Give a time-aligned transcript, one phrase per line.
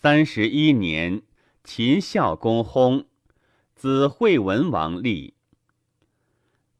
[0.00, 1.22] 三十一年，
[1.64, 3.06] 秦孝公薨，
[3.74, 5.34] 子惠文王立。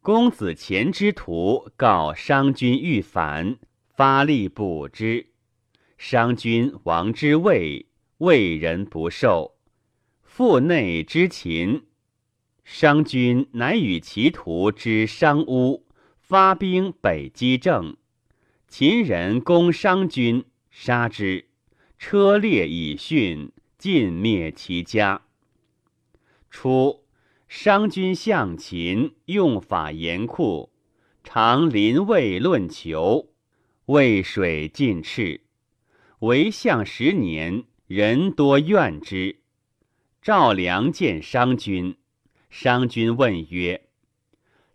[0.00, 3.58] 公子虔之徒告商君欲反，
[3.88, 5.30] 发力捕之。
[5.96, 7.86] 商君王之位，
[8.18, 9.56] 魏人不受。
[10.22, 11.86] 腹内之秦，
[12.62, 15.88] 商君乃与其徒之商巫
[16.20, 17.96] 发兵北击郑。
[18.68, 21.47] 秦人攻商君，杀之。
[21.98, 25.22] 车裂以殉，尽灭其家。
[26.48, 27.04] 初，
[27.48, 30.70] 商君向秦，用法严酷，
[31.24, 33.30] 常临渭论求，
[33.86, 35.40] 渭水尽赤。
[36.20, 39.40] 为相十年，人多怨之。
[40.22, 41.96] 赵良见商君，
[42.48, 43.88] 商君问曰：“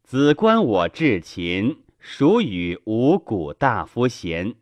[0.03, 4.55] 子观我至秦，孰与五谷大夫贤？”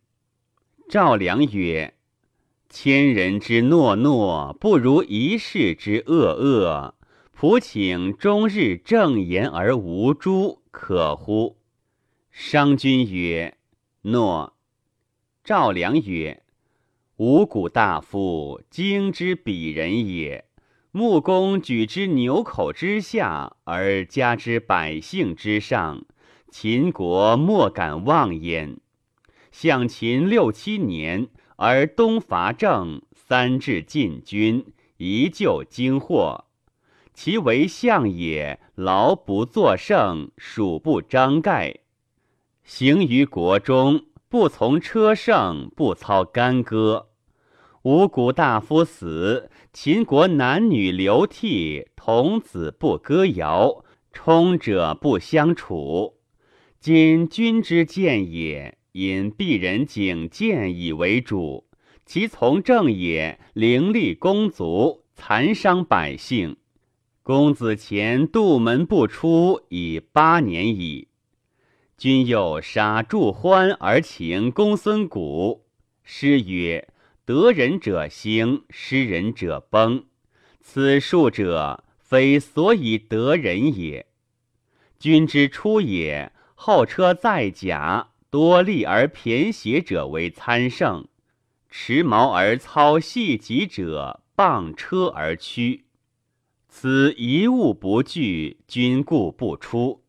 [0.87, 1.95] 赵良曰。
[2.73, 6.95] 千人之诺诺，不如一世之恶恶。
[7.37, 11.57] 仆请终日正言而无诛，可乎？
[12.31, 13.57] 商君曰
[14.03, 14.53] ：“诺。”
[15.43, 16.43] 赵良曰
[17.17, 20.45] ：“五谷大夫，经之鄙人也。
[20.91, 26.05] 穆公举之牛口之下，而加之百姓之上，
[26.49, 28.77] 秦国莫敢妄焉。
[29.51, 31.27] 向秦六七年。”
[31.63, 36.45] 而东伐郑，三至晋军，一救惊获。
[37.13, 41.81] 其为相也，劳不作胜，属不张盖。
[42.63, 47.09] 行于国中，不从车胜，不操干戈。
[47.83, 56.17] 五谷大夫死，秦国男女流涕，童子不歌谣，冲者不相处。
[56.79, 58.79] 今君之见也。
[58.91, 61.67] 因鄙人景见以为主，
[62.05, 66.57] 其从政也，凌厉公族，残伤百姓。
[67.23, 71.07] 公子虔杜门不出，已八年矣。
[71.97, 75.61] 君又杀祝欢而请公孙贾。
[76.03, 76.89] 诗曰
[77.23, 80.05] ：“得人者兴，失人者崩。”
[80.59, 84.07] 此数者，非所以得人也。
[84.99, 88.10] 君之出也，后车载甲。
[88.31, 91.05] 多利而偏邪者为参圣，
[91.69, 95.83] 持矛而操细戟者傍车而趋。
[96.69, 100.05] 此一物不惧，君故不出。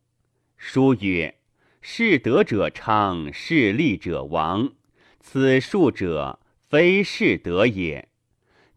[0.56, 1.34] 书曰
[1.83, 4.71] ：“士德者昌，士利者亡。”
[5.19, 8.09] 此数者非士德也。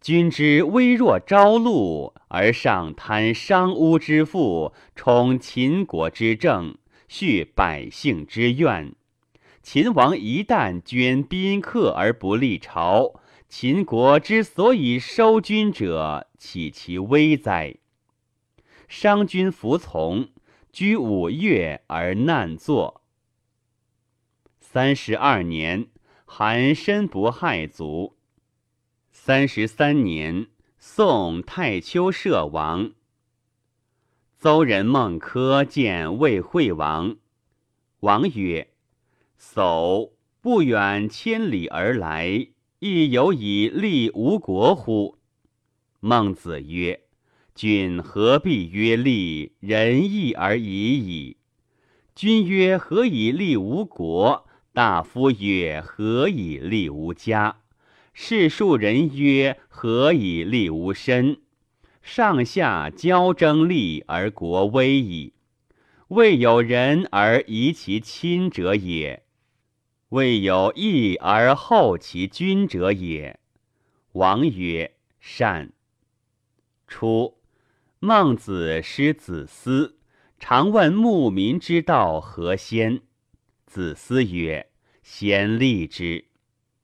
[0.02, 6.76] 君之微弱朝露，而上贪商巫之富，充秦国之政，
[7.08, 8.96] 恤百姓之怨。
[9.66, 17.78] 秦王一旦捐宾客而不立朝，秦国之所以收君者，岂其危哉？
[18.88, 20.30] 商君服从，
[20.72, 23.02] 居五月而难作。
[24.60, 25.88] 三十二年，
[26.26, 28.16] 韩申不害族。
[29.12, 30.46] 三十三年，
[30.78, 32.92] 宋太丘舍王。
[34.38, 37.16] 邹人孟轲见魏惠王，
[38.02, 38.75] 王曰。
[39.40, 42.48] 叟不远千里而来，
[42.80, 45.18] 亦有以立吴国乎？
[46.00, 47.02] 孟子曰
[47.56, 49.54] ：“君何必曰立？
[49.60, 51.38] 仁义而已矣。”
[52.16, 57.58] 君曰：“何以立吴国？”大夫曰：“何以立吾家？”
[58.14, 61.42] 士庶人曰：“何以立吾身？”
[62.02, 65.34] 上下交争利而国危矣。
[66.10, 69.25] 未有仁而疑其亲者也。
[70.10, 73.40] 未有义而后其君者也。
[74.12, 75.74] 王曰：“善。”
[76.88, 77.40] 初，
[78.00, 79.98] 孟子师子思，
[80.40, 83.02] 常问牧民之道何先。
[83.66, 84.70] 子思曰
[85.02, 86.26] ：“先立之。”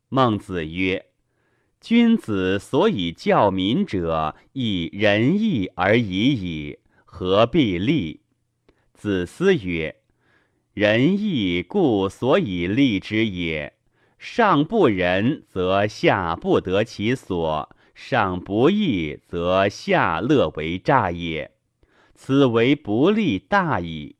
[0.09, 1.05] 孟子曰
[1.79, 8.23] ：“君子所以教民者，以仁义而已矣，何必立？”
[8.93, 10.00] 子思曰。
[10.73, 13.73] 仁义故所以立之也。
[14.17, 21.51] 上不仁，则下不得其所；上不义，则下乐为诈也。
[22.15, 24.15] 此为不利大矣。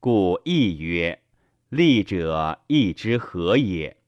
[0.00, 1.20] 故义曰：
[1.68, 3.98] 利者义之何也？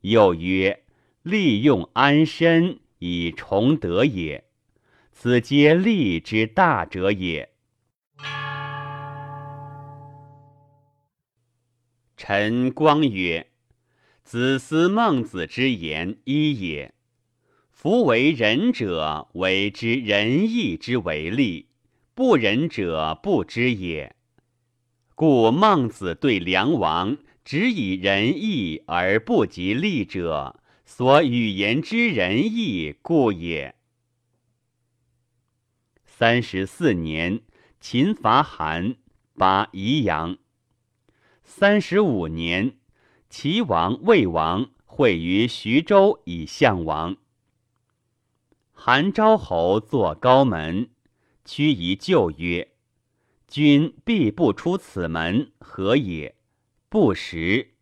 [0.00, 0.84] 又曰：
[1.22, 4.44] 利用安身以崇德也。
[5.12, 7.50] 此皆利之大者也。
[12.16, 13.48] 陈光曰
[14.22, 16.94] ：“子思孟子之言一也。
[17.70, 21.66] 夫为仁者，为之仁义之为利；
[22.14, 24.14] 不仁者，不知也。
[25.16, 33.74] 故孟子对梁王只以仁义而不及利者，所语言之仁义故也。
[36.06, 37.40] 三十四年，
[37.80, 38.94] 秦伐韩，
[39.36, 40.38] 拔宜阳。
[41.46, 42.78] 三十五年，
[43.28, 47.16] 齐王、魏王会于徐州以相王。
[48.72, 50.88] 韩昭侯坐高门，
[51.44, 52.72] 屈夷就曰
[53.46, 56.34] ：“君必不出此门，何也？
[56.88, 57.74] 不食。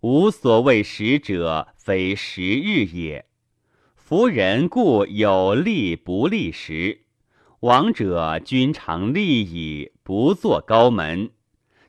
[0.00, 3.26] 吾所谓食者，非食日也。
[3.94, 7.04] 夫人故有利不利时。”
[7.60, 11.30] 王者君常利矣，不作高门。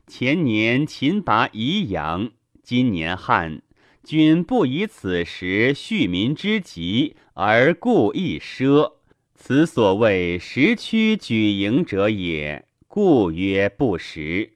[0.06, 2.30] 前年秦拔宜阳，
[2.62, 3.60] 今年汉，
[4.04, 8.92] 君不以此时恤民之急而故意奢，
[9.34, 12.68] 此所谓时屈举营者也。
[12.86, 14.52] 故曰不时。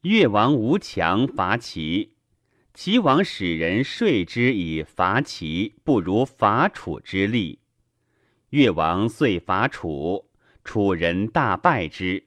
[0.00, 2.14] 越王吴强伐齐，
[2.72, 7.58] 齐王使人说之以伐齐，不如伐楚之利。
[8.48, 10.30] 越王遂伐楚，
[10.64, 12.24] 楚人大败之，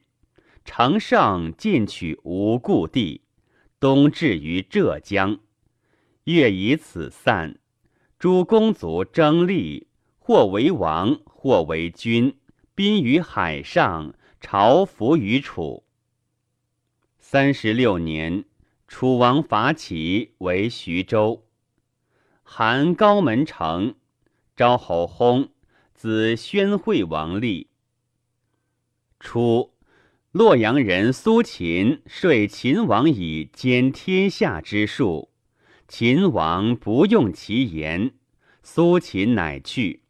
[0.66, 3.22] 乘胜进取无故地，
[3.80, 5.40] 东至于浙江。
[6.24, 7.60] 越以此散，
[8.18, 12.36] 诸公族争利，或为王，或为君，
[12.74, 15.86] 宾于海上，朝服于楚。
[17.20, 18.44] 三十六年，
[18.88, 21.46] 楚王伐齐，为徐州。
[22.42, 23.96] 韩高门城，
[24.56, 25.50] 昭侯薨。
[25.94, 27.70] 子宣惠王立。
[29.18, 29.72] 初，
[30.36, 35.30] 洛阳人苏秦说秦王以兼天下之术，
[35.88, 38.12] 秦王不用其言，
[38.62, 40.02] 苏秦乃去。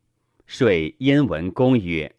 [0.48, 2.16] 说燕文公曰：“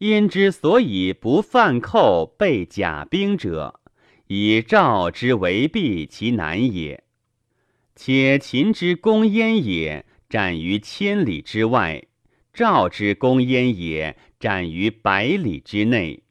[0.00, 3.80] 燕之所以不犯寇备甲兵者，
[4.28, 7.04] 以赵之为避其难也。
[7.94, 12.04] 且秦之攻燕也，战于千里之外。”
[12.54, 16.22] 赵之攻燕也，战于百里之内。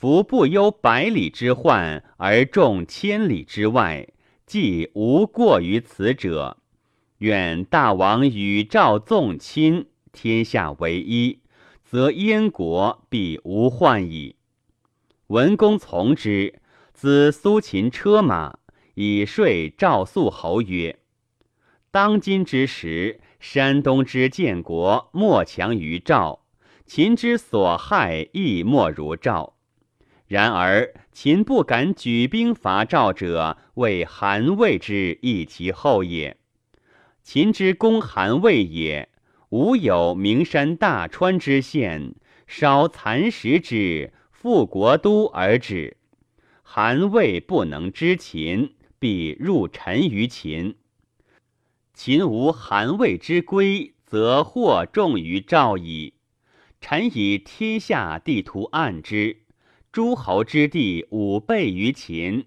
[0.00, 4.08] 夫不忧百里之患，而重千里之外，
[4.46, 6.56] 既无过于此者。
[7.18, 11.40] 愿大王与赵纵亲，天下为一，
[11.84, 14.36] 则燕国必无患矣。
[15.26, 16.62] 文公从之，
[16.94, 18.58] 资苏秦车马，
[18.94, 20.98] 以说赵肃侯曰
[21.92, 26.46] ：“当今之时。”山东之建国莫强于赵，
[26.86, 29.56] 秦之所害亦莫如赵。
[30.30, 36.36] 然而秦不敢举兵伐赵者，为韩魏之易其后也。
[37.20, 39.08] 秦之攻韩魏也，
[39.48, 42.14] 吾有名山大川之县，
[42.46, 45.96] 烧蚕食之，复国都而止。
[46.62, 50.76] 韩魏不能知秦，必入陈于秦。
[51.92, 56.14] 秦无韩魏之归，则祸重于赵矣。
[56.80, 59.38] 臣以天下地图案之，
[59.92, 62.46] 诸侯之地五倍于秦，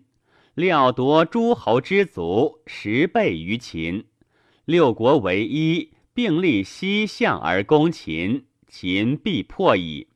[0.54, 4.06] 料夺诸侯之族十倍于秦。
[4.64, 10.08] 六国为一，并立西向而攻秦，秦必破矣。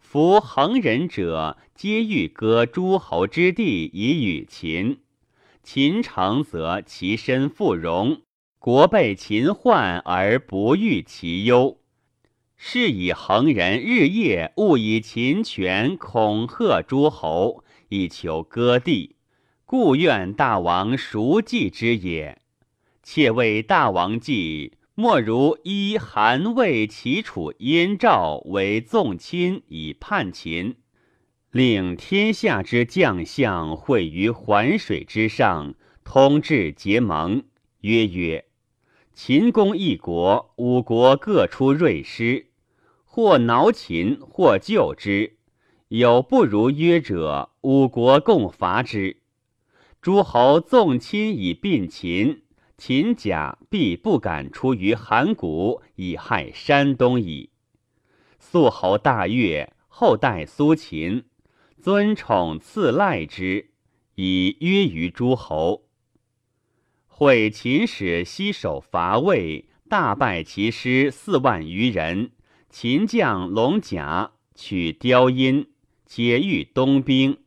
[0.00, 5.02] 夫横人者，皆欲割诸侯之地以与秦。
[5.62, 8.22] 秦成则其身复荣。
[8.58, 11.78] 国被秦患而不欲其忧，
[12.56, 19.16] 是以恒人日夜务以秦权恐吓诸侯，以求割地，
[19.66, 22.40] 故愿大王熟计之也。
[23.02, 30.76] 且为大王计，莫如依韩魏齐楚燕赵为纵亲以叛秦，
[31.50, 37.42] 令天下之将相会于环水之上，通志结盟，
[37.82, 38.46] 曰曰。
[39.14, 42.48] 秦攻一国，五国各出锐师，
[43.04, 45.36] 或挠秦，或救之。
[45.86, 49.18] 有不如约者，五国共伐之。
[50.02, 52.42] 诸侯纵亲以并秦，
[52.76, 57.50] 秦甲必不敢出于函谷以害山东矣。
[58.40, 61.24] 肃侯大悦，后代苏秦，
[61.80, 63.70] 尊宠赐赖之，
[64.16, 65.83] 以约于诸侯。
[67.16, 72.32] 会秦使西守伐魏，大败其师四万余人。
[72.70, 75.68] 秦将龙甲取雕阴，
[76.04, 77.38] 解欲东兵。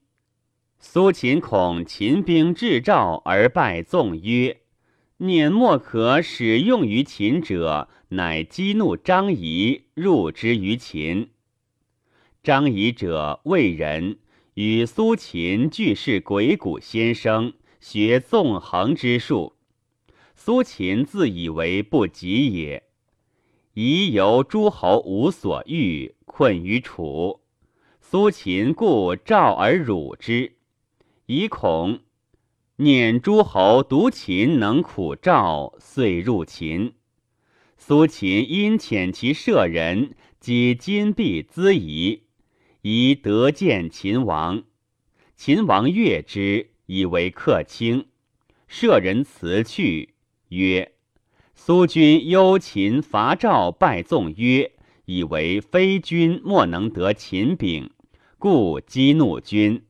[0.80, 4.62] 苏秦恐秦兵至赵而败，纵曰
[5.20, 11.32] ：“念莫可使用于秦者，乃激怒张仪，入之于秦。
[12.42, 14.20] 张仪者，魏人，
[14.54, 19.57] 与苏秦俱是鬼谷先生，学纵横之术。
[20.48, 22.84] 苏秦自以为不及也，
[23.74, 27.42] 宜由诸侯无所欲，困于楚。
[28.00, 30.54] 苏秦故召而辱之，
[31.26, 32.00] 以恐。
[32.78, 36.94] 念诸侯独秦能苦赵，遂入秦。
[37.78, 42.24] 苏秦因遣其舍人，及金币资夷，
[42.84, 44.64] 宜得见秦王。
[45.36, 48.06] 秦王悦之，以为客卿。
[48.70, 50.14] 舍人辞去，
[50.50, 50.94] 曰
[51.56, 54.72] ：“苏君忧秦伐赵，败纵曰，
[55.06, 57.90] 以为非君莫能得秦柄，
[58.38, 59.84] 故激怒君。”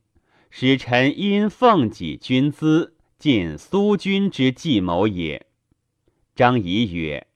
[0.50, 5.46] 使臣因奉己君资，尽苏君之计谋也。
[6.36, 7.28] 张仪曰：“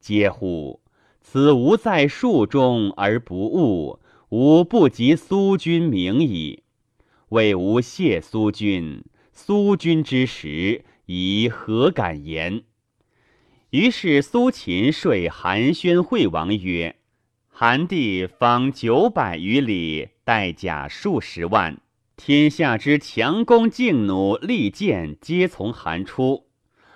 [0.00, 0.80] 嗟乎！
[1.20, 3.98] 此吾在术中而不悟，
[4.28, 6.62] 吾不及苏君明矣。
[7.30, 12.62] 为吾谢苏君，苏君之时，以何敢言？”
[13.70, 16.96] 于是苏秦说韩宣惠王曰
[17.50, 21.80] ：“韩地方九百余里，带甲数十万。”
[22.16, 26.46] 天下之强弓劲弩利箭，皆从韩出。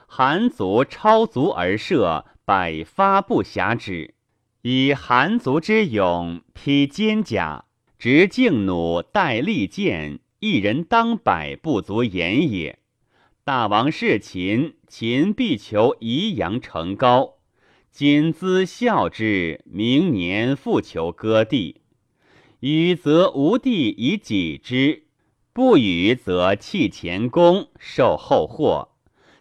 [0.07, 4.15] 韩族超足而射，百发不暇止。
[4.63, 7.65] 以韩族之勇，披坚甲，
[7.99, 12.79] 执劲弩，带利箭，一人当百，不足言也。
[13.47, 17.35] 大王是秦，秦必求宜阳成高。
[17.91, 21.83] 今兹效之，明年复求割地。
[22.61, 25.03] 予则无地以己之。
[25.53, 28.93] 不予则弃前功，受后祸。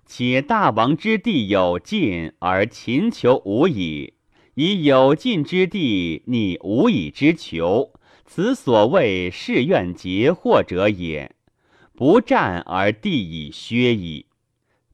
[0.06, 4.16] 且大王之地有尽，而秦求无已；
[4.56, 7.94] 以有尽之地逆无以之求，
[8.26, 11.34] 此所谓誓愿结祸者也。
[11.96, 14.26] 不战而地已削矣。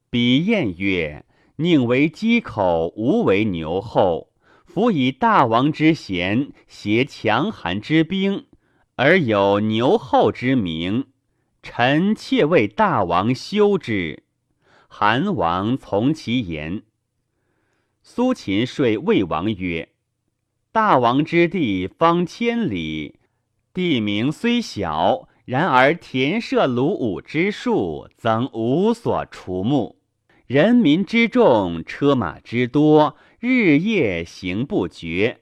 [0.10, 1.26] 彼晏曰
[1.58, 4.32] ：“宁为鸡口，无为牛后。
[4.66, 8.46] 夫以大王之贤，挟强韩之兵，
[8.96, 11.08] 而有牛后之名。”
[11.62, 14.24] 臣妾为大王修之，
[14.88, 16.84] 韩王从其言。
[18.02, 19.90] 苏秦说魏王曰
[20.72, 23.20] ：“大王之地方千里，
[23.74, 29.96] 地名虽小，然而田舍鲁武之数，曾无所除目；
[30.46, 35.40] 人民之众，车马之多，日夜行不绝。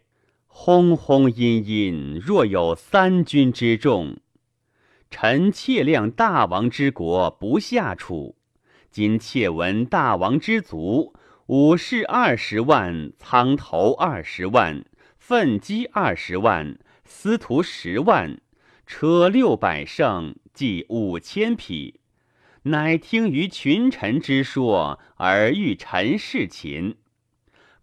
[0.48, 4.16] 轰轰阴阴，若有三军之众。”
[5.12, 8.38] 臣妾量大王之国不下楚，
[8.90, 11.14] 今妾闻大王之族，
[11.48, 14.86] 武士二十万，苍头二十万，
[15.18, 18.40] 奋击二十万，司徒十万，
[18.88, 22.00] 车六百乘，计五千匹。
[22.63, 26.96] 乃听于群臣之说，而欲臣事秦，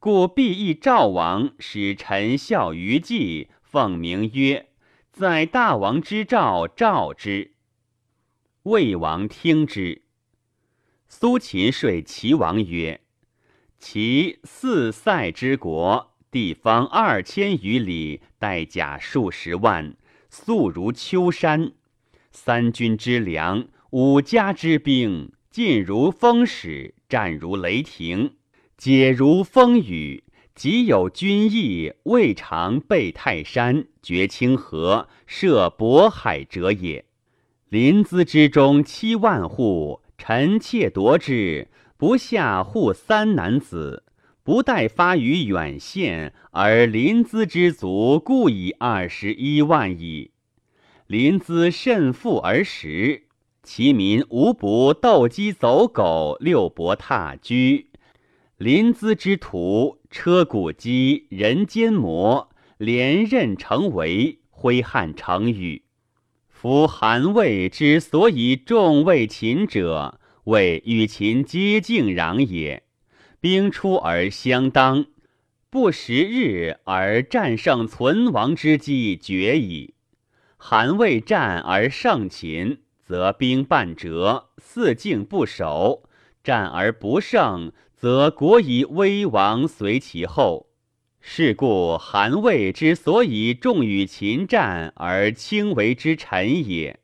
[0.00, 4.70] 故必议赵王，使臣效于计，奉名曰。
[5.12, 7.52] 在大王之赵，赵之。
[8.62, 10.02] 魏王听之。
[11.06, 13.02] 苏秦说齐王曰
[13.78, 19.94] ：“齐四塞之国，地方二千余里，带甲数十万，
[20.36, 21.70] 素如丘山。
[22.32, 28.32] 三军之粮，五家之兵，进如风使，战如雷霆，
[28.76, 30.24] 解如风雨。”
[30.56, 37.04] 即有军役，未尝背泰山，绝清河，涉渤海者也。
[37.68, 44.03] 临淄之中七万户，臣妾夺之，不下户三男子。
[44.44, 50.32] 不待发于远县，而临淄之卒故以二十一万矣。
[51.06, 53.22] 临淄甚富而实，
[53.62, 57.88] 其民无不斗鸡走狗，六伯踏驹。
[58.58, 65.84] 临淄之徒，车鼓机，人间魔，连任成围，挥汗成雨。
[66.48, 72.83] 夫韩魏之所以众为秦者，为与秦接近壤也。
[73.44, 75.04] 兵出而相当，
[75.68, 79.92] 不十日而战胜存亡之机绝矣。
[80.56, 86.04] 韩魏战而胜秦，则兵半折，四境不守；
[86.42, 87.70] 战而不胜。
[87.94, 90.70] 则国以危亡随其后，
[91.20, 96.98] 是故韩魏之所以重与秦战而轻为之臣也。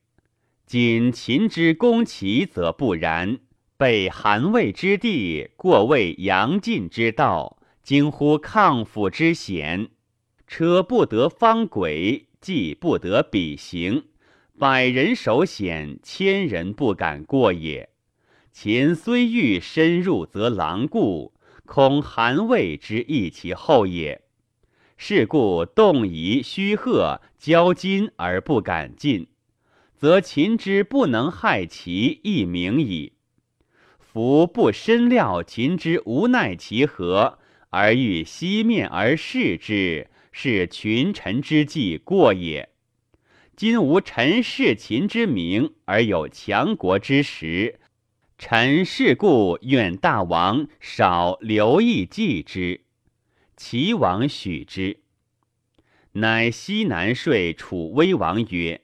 [0.64, 3.40] 今秦之攻齐则不然，
[3.80, 9.88] 北韩魏之地，过魏阳晋之道，惊乎抗府之险。
[10.46, 14.04] 车不得方轨，骑不得比行。
[14.58, 17.88] 百人守险，千人不敢过也。
[18.52, 21.32] 秦虽欲深入，则狼顾，
[21.64, 24.20] 恐韩魏之益其后也。
[24.98, 29.28] 是故动夷、虚贺交金而不敢进，
[29.96, 33.14] 则秦之不能害其亦明矣。
[34.12, 37.38] 夫不深料秦之无奈其何，
[37.68, 42.70] 而欲西面而视之，是群臣之计过也。
[43.54, 47.78] 今无臣视秦之名，而有强国之实，
[48.36, 52.80] 臣是故愿大王少留意计之。
[53.56, 54.98] 齐王许之，
[56.14, 58.80] 乃西南说楚威王曰：“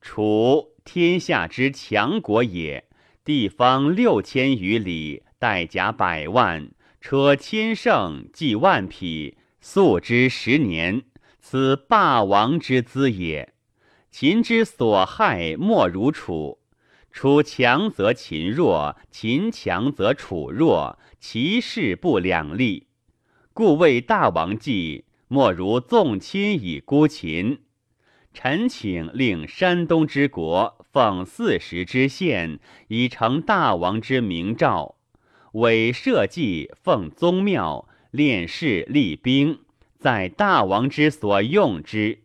[0.00, 2.84] 楚天下之强国也，
[3.24, 11.02] 地方六千余里，带甲百万，车千乘，计万匹，素之十年，
[11.40, 13.54] 此霸王之资也。
[14.10, 16.58] 秦之所害，莫如楚。
[17.10, 22.88] 楚强则秦弱，秦强则楚弱，其势不两立。”
[23.54, 27.60] 故为大王计，莫如纵亲以孤秦。
[28.34, 34.96] 臣请令山东之国奉四时之县，以成大王之明诏。
[35.52, 39.60] 委社稷，奉宗庙，练士立兵，
[39.98, 42.18] 在大王之所用之。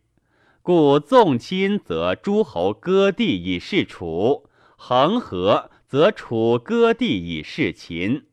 [0.62, 8.24] 故纵亲则诸侯割地以示楚，恒河则楚割地以示秦。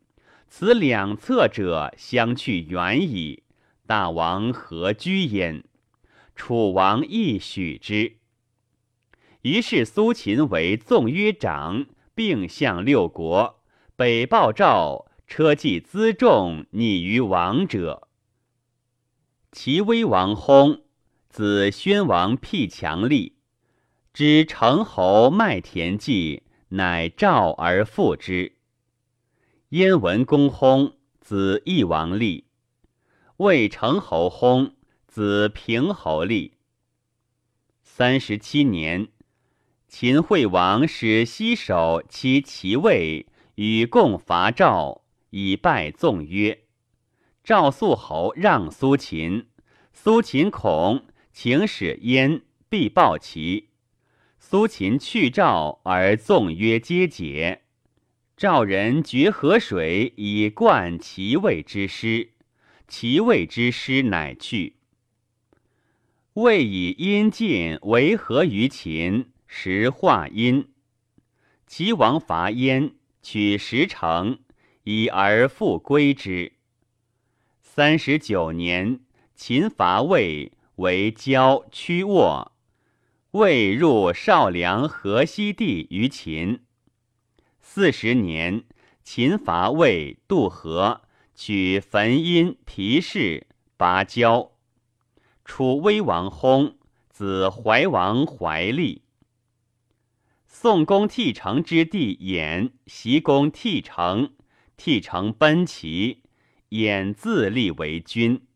[0.50, 3.43] 此两侧者相去远矣，
[3.86, 5.63] 大王何居焉？
[6.38, 8.17] 楚王亦许之。
[9.41, 13.62] 于是苏秦为纵约长，并向六国，
[13.96, 18.08] 北报赵，车骑辎重，拟于王者。
[19.51, 20.82] 齐威王薨，
[21.29, 23.38] 子宣王辟强立，
[24.13, 28.54] 知成侯麦田计，乃召而复之。
[29.69, 32.45] 燕文公薨，子义王立；
[33.38, 34.71] 魏成侯薨，
[35.17, 36.60] 子平侯立。
[37.82, 39.08] 三十七年，
[39.88, 43.25] 秦惠王使西守其齐魏，
[43.56, 45.01] 与共伐赵，
[45.32, 46.65] 以败纵约。
[47.43, 49.47] 赵肃侯让苏秦，
[49.91, 53.69] 苏秦恐，请使燕必报齐。
[54.38, 57.63] 苏秦去赵，而纵约皆解。
[58.36, 62.34] 赵人决河水以灌齐魏之师，
[62.88, 64.76] 齐魏之师乃去。
[66.39, 70.71] 魏以阴晋为和于秦，时化阴。
[71.65, 74.38] 齐王伐燕，取十城，
[74.84, 76.54] 以而复归之。
[77.60, 79.00] 三十九年，
[79.34, 82.52] 秦伐魏，为交屈沃，
[83.32, 86.60] 魏入少梁河西地于秦。
[87.60, 88.63] 四十年，
[89.04, 91.02] 秦伐魏，渡河，
[91.34, 94.52] 取汾阴、皮氏、拔交。
[95.47, 96.73] 楚威王薨，
[97.10, 99.03] 子怀王怀立。
[100.45, 104.33] 宋公替成之弟衍，袭公替成，
[104.75, 106.21] 替成奔齐，
[106.71, 108.46] 衍自立为君。